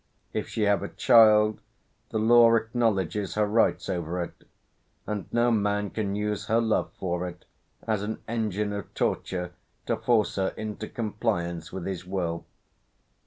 [0.33, 1.61] If she have a child,
[2.09, 4.47] the law acknowledges her rights over it,
[5.05, 7.45] and no man can use her love for it
[7.85, 9.51] as an engine of torture
[9.85, 12.47] to force her into compliance with his will.